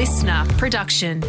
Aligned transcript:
listener 0.00 0.46
production. 0.56 1.20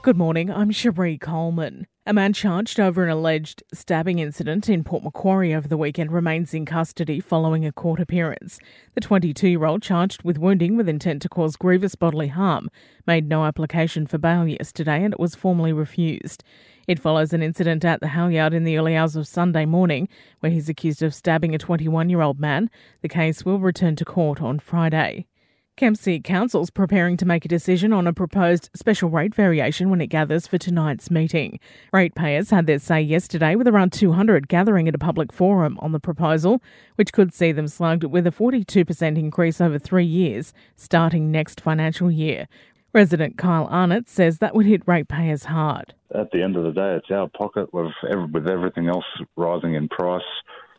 Good 0.00 0.16
morning, 0.16 0.50
I'm 0.50 0.70
Cherie 0.70 1.18
Coleman. 1.18 1.86
A 2.06 2.14
man 2.14 2.32
charged 2.32 2.80
over 2.80 3.04
an 3.04 3.10
alleged 3.10 3.62
stabbing 3.74 4.20
incident 4.20 4.70
in 4.70 4.82
Port 4.84 5.04
Macquarie 5.04 5.54
over 5.54 5.68
the 5.68 5.76
weekend 5.76 6.12
remains 6.12 6.54
in 6.54 6.64
custody 6.64 7.20
following 7.20 7.66
a 7.66 7.72
court 7.72 8.00
appearance. 8.00 8.58
The 8.94 9.02
22 9.02 9.48
year 9.48 9.66
old, 9.66 9.82
charged 9.82 10.22
with 10.22 10.38
wounding 10.38 10.78
with 10.78 10.88
intent 10.88 11.20
to 11.22 11.28
cause 11.28 11.56
grievous 11.56 11.94
bodily 11.94 12.28
harm, 12.28 12.70
made 13.06 13.28
no 13.28 13.44
application 13.44 14.06
for 14.06 14.16
bail 14.16 14.48
yesterday 14.48 15.04
and 15.04 15.12
it 15.12 15.20
was 15.20 15.34
formally 15.34 15.74
refused. 15.74 16.42
It 16.88 16.98
follows 16.98 17.32
an 17.32 17.42
incident 17.42 17.84
at 17.84 18.00
the 18.00 18.08
Halyard 18.08 18.54
in 18.54 18.64
the 18.64 18.76
early 18.76 18.96
hours 18.96 19.16
of 19.16 19.26
Sunday 19.26 19.64
morning 19.64 20.08
where 20.40 20.50
he's 20.50 20.68
accused 20.68 21.02
of 21.02 21.14
stabbing 21.14 21.54
a 21.54 21.58
21 21.58 22.08
year 22.08 22.20
old 22.20 22.40
man. 22.40 22.70
The 23.02 23.08
case 23.08 23.44
will 23.44 23.58
return 23.58 23.96
to 23.96 24.04
court 24.04 24.42
on 24.42 24.58
Friday. 24.58 25.26
Kempsey 25.74 26.20
Council's 26.20 26.68
preparing 26.68 27.16
to 27.16 27.24
make 27.24 27.46
a 27.46 27.48
decision 27.48 27.94
on 27.94 28.06
a 28.06 28.12
proposed 28.12 28.68
special 28.74 29.08
rate 29.08 29.34
variation 29.34 29.88
when 29.88 30.02
it 30.02 30.08
gathers 30.08 30.46
for 30.46 30.58
tonight's 30.58 31.10
meeting. 31.10 31.58
Ratepayers 31.94 32.50
had 32.50 32.66
their 32.66 32.78
say 32.78 33.00
yesterday 33.00 33.54
with 33.54 33.66
around 33.66 33.90
200 33.90 34.48
gathering 34.48 34.86
at 34.86 34.94
a 34.94 34.98
public 34.98 35.32
forum 35.32 35.78
on 35.80 35.92
the 35.92 35.98
proposal, 35.98 36.62
which 36.96 37.12
could 37.12 37.32
see 37.32 37.52
them 37.52 37.66
slugged 37.66 38.04
with 38.04 38.26
a 38.26 38.30
42% 38.30 39.18
increase 39.18 39.62
over 39.62 39.78
three 39.78 40.04
years, 40.04 40.52
starting 40.76 41.30
next 41.30 41.58
financial 41.58 42.10
year. 42.10 42.48
Resident 42.94 43.38
Kyle 43.38 43.66
Arnott 43.70 44.10
says 44.10 44.38
that 44.38 44.54
would 44.54 44.66
hit 44.66 44.82
ratepayers 44.86 45.44
hard. 45.44 45.94
At 46.14 46.30
the 46.30 46.42
end 46.42 46.56
of 46.56 46.64
the 46.64 46.72
day, 46.72 46.94
it's 46.96 47.10
our 47.10 47.26
pocket 47.28 47.72
with, 47.72 47.90
with 48.32 48.46
everything 48.46 48.88
else 48.88 49.04
rising 49.34 49.74
in 49.74 49.88
price. 49.88 50.20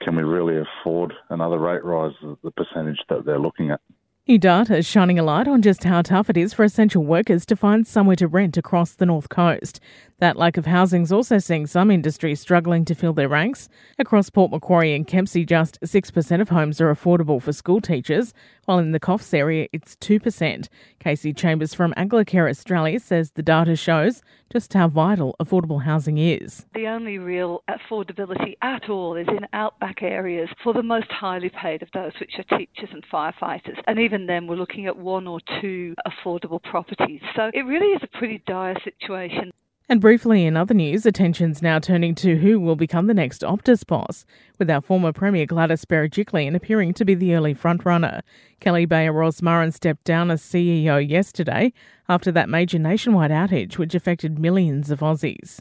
Can 0.02 0.16
we 0.16 0.22
really 0.24 0.62
afford 0.62 1.12
another 1.30 1.58
rate 1.58 1.84
rise, 1.84 2.14
the 2.22 2.52
percentage 2.52 3.00
that 3.10 3.26
they're 3.26 3.40
looking 3.40 3.72
at? 3.72 3.82
New 4.26 4.38
data 4.38 4.78
is 4.78 4.86
shining 4.86 5.20
a 5.20 5.24
light 5.24 5.50
on 5.50 5.62
just 5.62 5.84
how 5.84 6.02
tough 6.02 6.30
it 6.30 6.38
is 6.38 6.54
for 6.54 6.64
essential 6.64 7.04
workers 7.04 7.46
to 7.46 7.58
find 7.58 7.86
somewhere 7.86 8.16
to 8.16 8.26
rent 8.26 8.56
across 8.56 8.94
the 8.96 9.06
North 9.06 9.28
Coast. 9.28 9.82
That 10.20 10.38
lack 10.38 10.56
of 10.56 10.66
housing 10.66 11.02
is 11.02 11.12
also 11.12 11.40
seeing 11.40 11.68
some 11.68 11.92
industries 11.92 12.40
struggling 12.40 12.86
to 12.86 12.96
fill 12.96 13.12
their 13.12 13.28
ranks. 13.28 13.68
Across 14.00 14.30
Port 14.30 14.52
Macquarie 14.52 14.96
and 14.96 15.06
Kempsey, 15.06 15.46
just 15.46 15.78
6% 15.82 16.40
of 16.40 16.48
homes 16.48 16.80
are 16.80 16.96
affordable 16.96 17.42
for 17.42 17.52
school 17.52 17.82
teachers, 17.82 18.34
while 18.64 18.80
in 18.80 18.94
the 18.94 19.00
Coffs 19.02 19.34
area 19.34 19.68
it's 19.74 19.98
2%. 19.98 20.70
Kasy 21.02 21.36
Chambers 21.36 21.74
from 21.74 21.94
Anglicare 21.98 22.50
Australia 22.50 23.02
says 23.02 23.32
the 23.32 23.44
data 23.44 23.76
shows 23.76 24.22
just 24.54 24.74
how 24.74 24.88
vital 24.88 25.36
affordable 25.42 25.84
housing 25.84 26.20
is. 26.20 26.66
The 26.76 26.88
only 26.88 27.18
real 27.18 27.64
affordability 27.68 28.56
at 28.62 28.88
all 28.88 29.16
is 29.16 29.28
in 29.28 29.48
outback 29.52 30.04
areas 30.04 30.48
for 30.64 30.74
the 30.74 30.84
most 30.84 31.12
highly 31.12 31.50
paid 31.50 31.82
of 31.82 31.90
those, 31.94 32.14
which 32.20 32.36
are 32.38 32.58
teachers 32.58 32.90
and 32.94 33.04
firefighters. 33.12 33.82
And 33.88 34.00
even 34.00 34.13
then, 34.28 34.48
we're 34.48 34.56
looking 34.56 34.88
at 34.88 34.98
one 34.98 35.28
or 35.28 35.40
two 35.62 35.96
affordable 36.08 36.62
properties. 36.62 37.22
So 37.36 37.52
it 37.54 37.62
really 37.62 37.88
is 37.88 38.02
a 38.04 38.18
pretty 38.18 38.42
dire 38.46 38.76
situation. 38.84 39.52
And 39.90 40.00
briefly 40.00 40.46
in 40.46 40.56
other 40.56 40.74
news, 40.74 41.06
attention's 41.06 41.62
now 41.62 41.78
turning 41.78 42.16
to 42.16 42.38
who 42.38 42.60
will 42.60 42.78
become 42.78 43.08
the 43.08 43.14
next 43.14 43.42
Optus 43.42 43.86
boss, 43.86 44.26
with 44.58 44.70
our 44.70 44.80
former 44.80 45.12
Premier 45.12 45.46
Gladys 45.46 45.84
Berejiklian 45.84 46.56
appearing 46.56 46.94
to 46.94 47.06
be 47.06 47.16
the 47.16 47.36
early 47.36 47.54
frontrunner. 47.54 48.22
Kelly 48.62 48.86
Bayer 48.86 49.12
Rosmarin 49.12 49.74
stepped 49.74 50.06
down 50.06 50.32
as 50.32 50.42
CEO 50.42 51.06
yesterday 51.08 51.74
after 52.08 52.32
that 52.32 52.50
major 52.50 52.80
nationwide 52.80 53.32
outage 53.32 53.78
which 53.78 53.94
affected 53.94 54.40
millions 54.40 54.90
of 54.90 55.02
Aussies. 55.02 55.60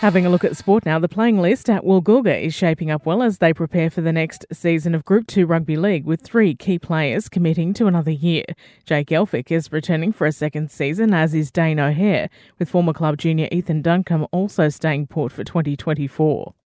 Having 0.00 0.26
a 0.26 0.30
look 0.30 0.44
at 0.44 0.56
sport 0.56 0.86
now, 0.86 1.00
the 1.00 1.08
playing 1.08 1.42
list 1.42 1.68
at 1.68 1.82
Woolgoolga 1.82 2.40
is 2.40 2.54
shaping 2.54 2.88
up 2.88 3.04
well 3.04 3.20
as 3.20 3.38
they 3.38 3.52
prepare 3.52 3.90
for 3.90 4.00
the 4.00 4.12
next 4.12 4.46
season 4.52 4.94
of 4.94 5.04
Group 5.04 5.26
2 5.26 5.44
Rugby 5.44 5.76
League 5.76 6.04
with 6.04 6.20
three 6.20 6.54
key 6.54 6.78
players 6.78 7.28
committing 7.28 7.74
to 7.74 7.88
another 7.88 8.12
year. 8.12 8.44
Jake 8.84 9.08
Elphick 9.08 9.50
is 9.50 9.72
returning 9.72 10.12
for 10.12 10.24
a 10.24 10.30
second 10.30 10.70
season, 10.70 11.12
as 11.12 11.34
is 11.34 11.50
Dane 11.50 11.80
O'Hare, 11.80 12.30
with 12.60 12.70
former 12.70 12.92
club 12.92 13.18
junior 13.18 13.48
Ethan 13.50 13.82
Duncombe 13.82 14.28
also 14.30 14.68
staying 14.68 15.08
port 15.08 15.32
for 15.32 15.42
2024. 15.42 16.54